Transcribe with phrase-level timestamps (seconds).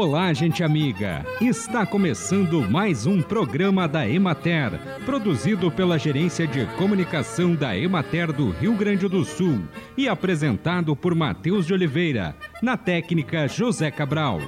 [0.00, 1.26] Olá, gente amiga!
[1.40, 8.50] Está começando mais um programa da Emater, produzido pela Gerência de Comunicação da Emater do
[8.50, 9.58] Rio Grande do Sul
[9.96, 14.40] e apresentado por Matheus de Oliveira, na técnica José Cabral.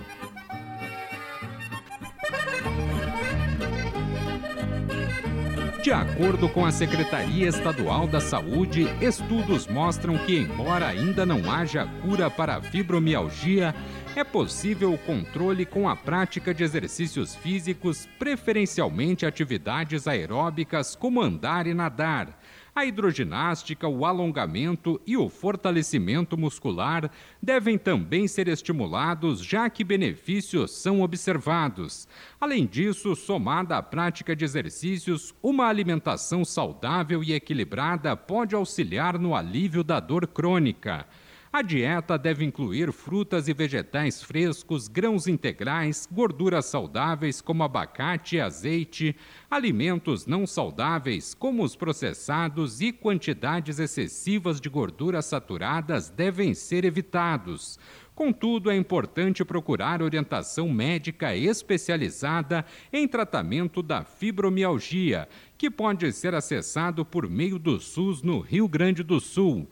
[5.83, 11.87] De acordo com a Secretaria Estadual da Saúde, estudos mostram que, embora ainda não haja
[12.03, 13.75] cura para a fibromialgia,
[14.17, 21.67] é possível o controle com a prática de exercícios físicos, preferencialmente atividades aeróbicas como andar
[21.67, 22.41] e nadar.
[22.75, 27.11] A hidroginástica, o alongamento e o fortalecimento muscular
[27.41, 32.09] devem também ser estimulados, já que benefícios são observados.
[32.41, 39.35] Além disso, somada à prática de exercícios, uma alimentação saudável e equilibrada pode auxiliar no
[39.35, 41.07] alívio da dor crônica.
[41.53, 48.41] A dieta deve incluir frutas e vegetais frescos, grãos integrais, gorduras saudáveis como abacate e
[48.41, 49.17] azeite,
[49.51, 57.81] alimentos não saudáveis como os processados e quantidades excessivas de gorduras saturadas devem ser evitados.
[58.15, 65.29] Contudo, é importante procurar orientação médica especializada em tratamento da fibromialgia,
[65.59, 69.69] que pode ser acessado por meio do SUS no Rio Grande do Sul.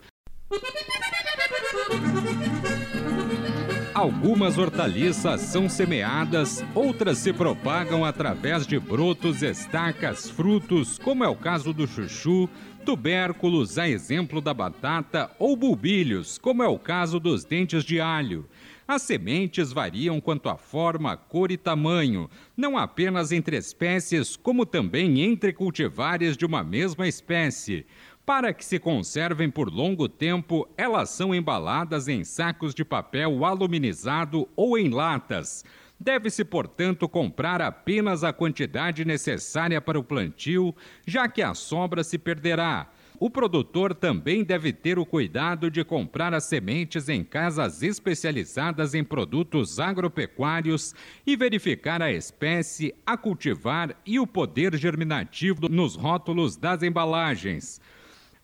[3.98, 11.34] Algumas hortaliças são semeadas, outras se propagam através de brotos, estacas, frutos, como é o
[11.34, 12.49] caso do chuchu,
[12.84, 18.47] tubérculos, a exemplo da batata, ou bulbilhos, como é o caso dos dentes de alho.
[18.87, 25.21] As sementes variam quanto à forma, cor e tamanho, não apenas entre espécies, como também
[25.21, 27.84] entre cultivares de uma mesma espécie.
[28.29, 34.47] Para que se conservem por longo tempo, elas são embaladas em sacos de papel aluminizado
[34.55, 35.65] ou em latas.
[35.99, 42.19] Deve-se, portanto, comprar apenas a quantidade necessária para o plantio, já que a sobra se
[42.19, 42.91] perderá.
[43.19, 49.03] O produtor também deve ter o cuidado de comprar as sementes em casas especializadas em
[49.03, 50.94] produtos agropecuários
[51.27, 57.81] e verificar a espécie, a cultivar e o poder germinativo nos rótulos das embalagens.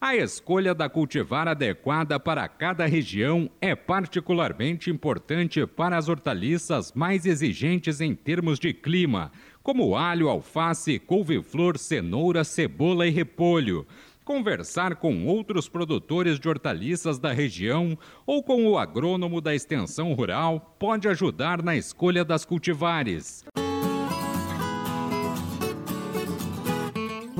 [0.06, 7.24] A escolha da cultivar adequada para cada região é particularmente importante para as hortaliças mais
[7.24, 9.32] exigentes em termos de clima,
[9.62, 13.86] como alho, alface, couve-flor, cenoura, cebola e repolho.
[14.26, 20.76] Conversar com outros produtores de hortaliças da região ou com o agrônomo da extensão rural
[20.78, 23.42] pode ajudar na escolha das cultivares.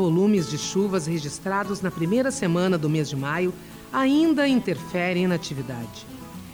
[0.04, 3.54] Volumes de chuvas registrados na primeira semana do mês de maio
[3.90, 6.06] ainda interferem na atividade,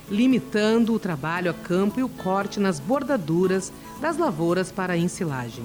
[0.09, 5.65] limitando o trabalho a campo e o corte nas bordaduras das lavouras para a ensilagem.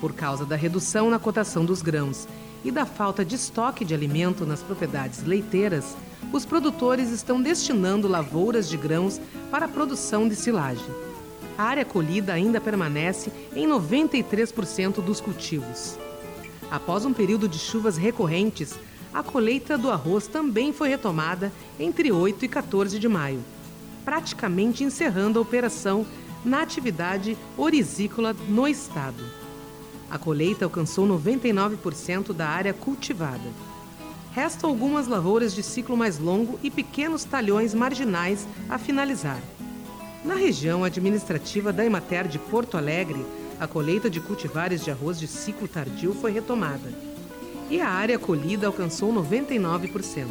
[0.00, 2.26] Por causa da redução na cotação dos grãos
[2.64, 5.94] e da falta de estoque de alimento nas propriedades leiteiras,
[6.32, 10.86] os produtores estão destinando lavouras de grãos para a produção de silagem.
[11.58, 15.98] A área colhida ainda permanece em 93% dos cultivos.
[16.72, 18.78] Após um período de chuvas recorrentes,
[19.12, 23.44] a colheita do arroz também foi retomada entre 8 e 14 de maio,
[24.06, 26.06] praticamente encerrando a operação
[26.42, 29.22] na atividade orizícola no estado.
[30.10, 33.50] A colheita alcançou 99% da área cultivada.
[34.32, 39.42] Restam algumas lavouras de ciclo mais longo e pequenos talhões marginais a finalizar.
[40.24, 43.26] Na região administrativa da Emater de Porto Alegre,
[43.62, 46.92] a colheita de cultivares de arroz de ciclo tardio foi retomada
[47.70, 50.26] e a área colhida alcançou 99%.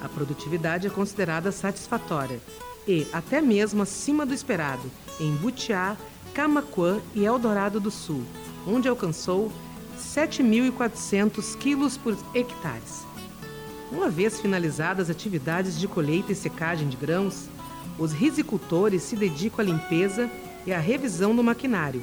[0.00, 2.40] A produtividade é considerada satisfatória
[2.88, 4.90] e até mesmo acima do esperado
[5.20, 5.98] em Butiá,
[6.32, 8.22] Camaquã e Eldorado do Sul,
[8.66, 9.52] onde alcançou
[9.98, 13.04] 7.400 quilos por hectares.
[13.92, 17.50] Uma vez finalizadas as atividades de colheita e secagem de grãos,
[17.98, 20.30] os risicultores se dedicam à limpeza
[20.64, 22.02] e à revisão do maquinário,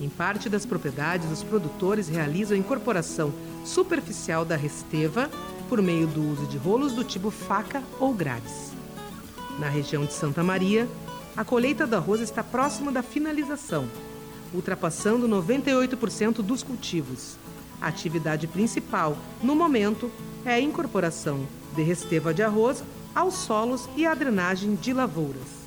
[0.00, 3.32] em parte das propriedades, os produtores realizam a incorporação
[3.64, 5.30] superficial da resteva
[5.68, 8.72] por meio do uso de rolos do tipo faca ou grades.
[9.58, 10.88] Na região de Santa Maria,
[11.36, 13.86] a colheita do arroz está próxima da finalização,
[14.54, 17.36] ultrapassando 98% dos cultivos.
[17.78, 20.10] A atividade principal, no momento,
[20.46, 21.46] é a incorporação
[21.76, 22.82] de resteva de arroz
[23.14, 25.59] aos solos e a drenagem de lavouras.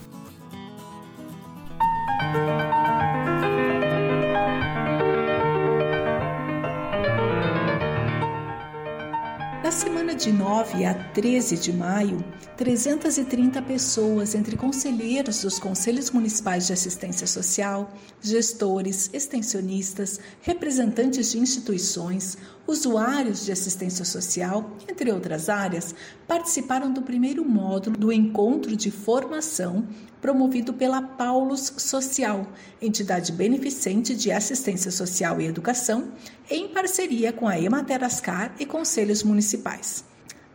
[9.74, 12.24] Semana de 9 a 13 de maio,
[12.56, 17.92] 330 pessoas, entre conselheiros dos Conselhos Municipais de Assistência Social,
[18.22, 25.94] gestores, extensionistas, representantes de instituições, usuários de assistência social, entre outras áreas,
[26.28, 29.86] participaram do primeiro módulo do encontro de formação
[30.22, 32.48] promovido pela Paulus Social,
[32.82, 36.14] entidade beneficente de assistência social e educação,
[36.50, 40.06] em parceria com a Emater Ascar e conselhos municipais.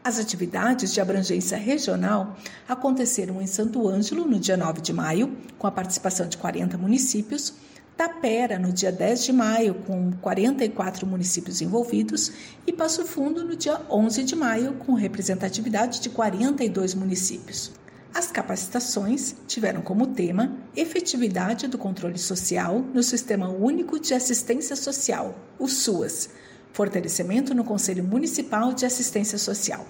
[0.03, 2.35] As atividades de abrangência regional
[2.67, 7.53] aconteceram em Santo Ângelo no dia 9 de maio, com a participação de 40 municípios,
[7.99, 12.31] Tapera no dia 10 de maio, com 44 municípios envolvidos,
[12.65, 17.73] e Passo Fundo no dia 11 de maio, com representatividade de 42 municípios.
[18.15, 25.35] As capacitações tiveram como tema efetividade do controle social no Sistema Único de Assistência Social,
[25.59, 26.31] o SUAS,
[26.73, 29.85] fortalecimento no Conselho Municipal de Assistência Social.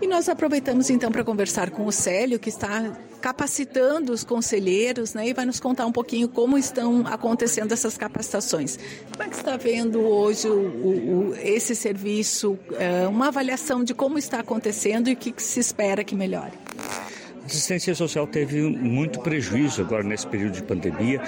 [0.00, 5.28] E nós aproveitamos então para conversar com o Célio, que está capacitando os conselheiros, né,
[5.28, 8.78] e vai nos contar um pouquinho como estão acontecendo essas capacitações.
[9.10, 14.18] Como é que está vendo hoje o, o, esse serviço, é, uma avaliação de como
[14.18, 16.52] está acontecendo e o que se espera que melhore?
[17.42, 21.22] A assistência social teve muito prejuízo agora nesse período de pandemia,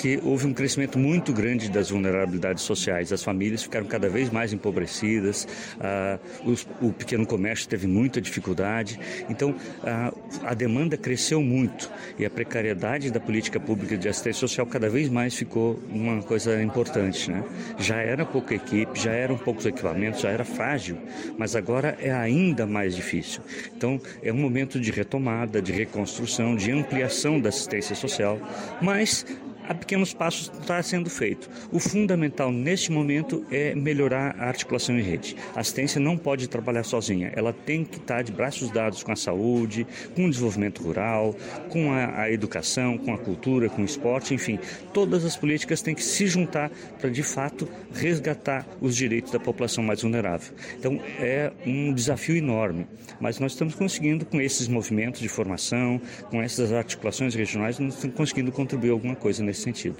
[0.00, 3.12] porque houve um crescimento muito grande das vulnerabilidades sociais.
[3.12, 5.46] As famílias ficaram cada vez mais empobrecidas,
[5.78, 8.98] ah, os, o pequeno comércio teve muita dificuldade.
[9.28, 9.54] Então,
[9.84, 10.10] ah,
[10.42, 15.10] a demanda cresceu muito e a precariedade da política pública de assistência social cada vez
[15.10, 17.30] mais ficou uma coisa importante.
[17.30, 17.44] Né?
[17.78, 20.96] Já era pouca equipe, já eram poucos equipamentos, já era frágil,
[21.36, 23.42] mas agora é ainda mais difícil.
[23.76, 28.40] Então, é um momento de retomada de reconstrução, de ampliação da assistência social,
[28.80, 29.26] mas
[29.70, 31.48] a pequenos passos está sendo feito.
[31.70, 35.36] O fundamental neste momento é melhorar a articulação em rede.
[35.54, 39.16] A assistência não pode trabalhar sozinha, ela tem que estar de braços dados com a
[39.16, 39.86] saúde,
[40.16, 41.36] com o desenvolvimento rural,
[41.68, 44.58] com a, a educação, com a cultura, com o esporte, enfim,
[44.92, 46.68] todas as políticas têm que se juntar
[46.98, 50.52] para de fato resgatar os direitos da população mais vulnerável.
[50.76, 52.88] Então é um desafio enorme,
[53.20, 58.16] mas nós estamos conseguindo com esses movimentos de formação, com essas articulações regionais, nós estamos
[58.16, 59.96] conseguindo contribuir alguma coisa nesse nesse sentido.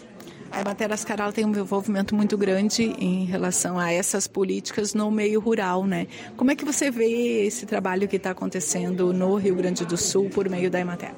[0.51, 5.39] A Emater Ascaral tem um envolvimento muito grande em relação a essas políticas no meio
[5.39, 6.09] rural, né?
[6.37, 10.29] Como é que você vê esse trabalho que está acontecendo no Rio Grande do Sul
[10.29, 11.15] por meio da Emater?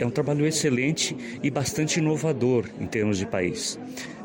[0.00, 3.78] É um trabalho excelente e bastante inovador em termos de país.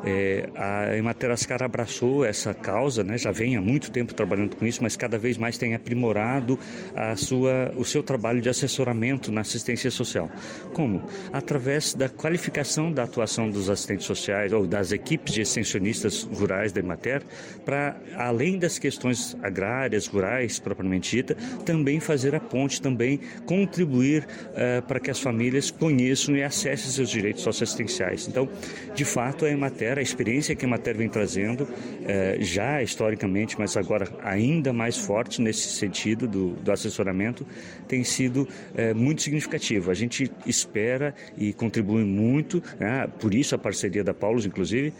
[0.06, 4.83] É, a Ematerascar abraçou essa causa, né, já vem há muito tempo trabalhando com isso,
[4.83, 6.60] mas cada vez mais tem aprimorado
[6.95, 10.30] a sua, o seu trabalho de assessoramento na assistência social.
[10.74, 11.04] Como?
[11.33, 16.81] Através da qualificação da atuação dos assistentes sociais ou das equipes de extensionistas rurais da
[16.81, 17.24] Emater,
[17.66, 21.36] para, além das questões agrárias, rurais, propriamente dita,
[21.66, 27.09] também fazer a ponte, também contribuir uh, para que as famílias conheçam e acessem seus
[27.09, 28.27] direitos socioassistenciais.
[28.27, 28.47] Então,
[28.94, 31.67] de fato, a Emater a experiência que a Mater vem trazendo,
[32.06, 37.45] eh, já historicamente, mas agora ainda mais forte nesse sentido do, do assessoramento,
[37.88, 39.91] tem sido eh, muito significativo.
[39.91, 44.94] A gente espera e contribui muito, né, por isso a parceria da Paulus, inclusive,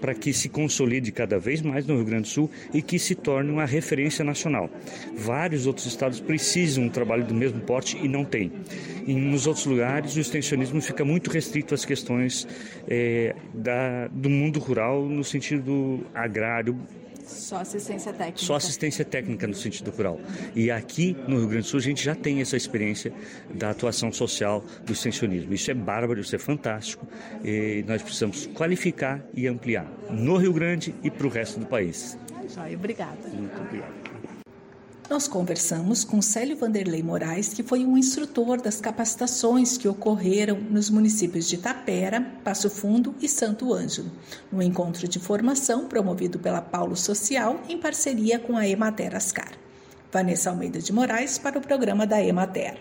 [0.00, 3.14] para que se consolide cada vez mais no Rio Grande do Sul e que se
[3.14, 4.70] torne uma referência nacional.
[5.16, 8.52] Vários outros estados precisam um trabalho do mesmo porte e não tem.
[9.06, 12.46] E nos outros lugares, o extensionismo fica muito restrito às questões
[12.86, 16.78] é, da, do mundo rural no sentido agrário,
[17.28, 18.38] só assistência técnica.
[18.38, 20.20] Só assistência técnica no sentido rural.
[20.54, 23.12] E aqui no Rio Grande do Sul a gente já tem essa experiência
[23.54, 25.52] da atuação social do extensionismo.
[25.52, 27.06] Isso é bárbaro, isso é fantástico.
[27.44, 32.18] E nós precisamos qualificar e ampliar no Rio Grande e para o resto do país.
[32.54, 33.28] Joia, obrigada.
[33.28, 34.17] Muito obrigado.
[35.08, 40.90] Nós conversamos com Célio Vanderlei Moraes, que foi um instrutor das capacitações que ocorreram nos
[40.90, 44.12] municípios de Tapera, Passo Fundo e Santo Ângelo,
[44.52, 49.52] no encontro de formação promovido pela Paulo Social em parceria com a Emater Ascar.
[50.12, 52.78] Vanessa Almeida de Moraes para o programa da Emater.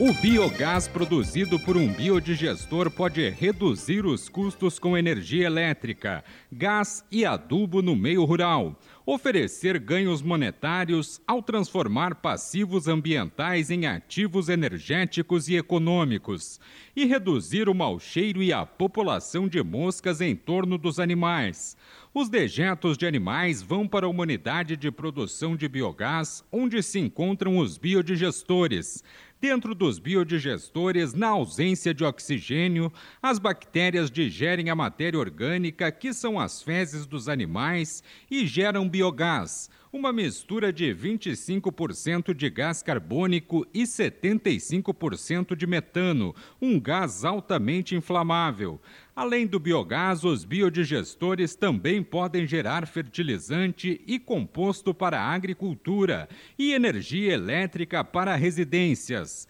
[0.00, 7.24] O biogás produzido por um biodigestor pode reduzir os custos com energia elétrica, gás e
[7.24, 15.56] adubo no meio rural oferecer ganhos monetários ao transformar passivos ambientais em ativos energéticos e
[15.56, 16.60] econômicos,
[16.94, 21.76] e reduzir o mau cheiro e a população de moscas em torno dos animais.
[22.14, 27.56] Os dejetos de animais vão para a humanidade de produção de biogás, onde se encontram
[27.56, 29.02] os biodigestores
[29.42, 36.38] Dentro dos biodigestores, na ausência de oxigênio, as bactérias digerem a matéria orgânica, que são
[36.38, 43.82] as fezes dos animais, e geram biogás, uma mistura de 25% de gás carbônico e
[43.82, 48.80] 75% de metano, um gás altamente inflamável.
[49.14, 56.26] Além do biogás, os biodigestores também podem gerar fertilizante e composto para a agricultura
[56.58, 59.46] e energia elétrica para residências.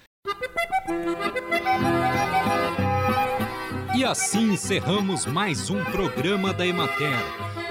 [3.95, 7.17] E assim encerramos mais um programa da Emater.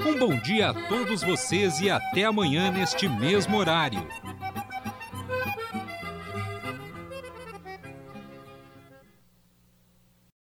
[0.07, 4.07] Um bom dia a todos vocês e até amanhã neste mesmo horário.